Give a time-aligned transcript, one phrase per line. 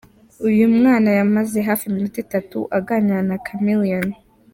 [0.47, 4.15] Uyu mwana yamaze hafi iminota itatu aganira na Chameleone.